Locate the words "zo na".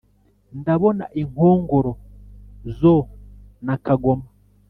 2.77-3.75